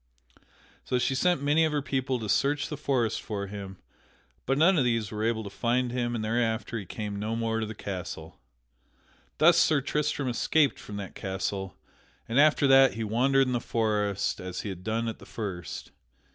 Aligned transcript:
So 0.83 0.97
she 0.97 1.13
sent 1.13 1.43
many 1.43 1.63
of 1.63 1.71
her 1.71 1.83
people 1.83 2.17
to 2.17 2.27
search 2.27 2.69
the 2.69 2.75
forest 2.75 3.21
for 3.21 3.45
him, 3.45 3.77
but 4.47 4.57
none 4.57 4.79
of 4.79 4.83
these 4.83 5.11
were 5.11 5.23
able 5.23 5.43
to 5.43 5.49
find 5.51 5.91
him 5.91 6.15
and 6.15 6.25
thereafter 6.25 6.79
he 6.79 6.87
came 6.87 7.19
no 7.19 7.35
more 7.35 7.59
to 7.59 7.67
the 7.67 7.75
castle. 7.75 8.39
Thus 9.37 9.59
Sir 9.59 9.79
Tristram 9.79 10.27
escaped 10.29 10.79
from 10.79 10.95
that 10.97 11.13
castle 11.13 11.77
and 12.27 12.39
after 12.39 12.65
that 12.65 12.95
he 12.95 13.03
wandered 13.03 13.45
in 13.45 13.53
the 13.53 13.61
forest 13.61 14.39
as 14.39 14.61
he 14.61 14.69
had 14.69 14.83
done 14.83 15.07
at 15.07 15.19
the 15.19 15.25
first. 15.27 15.91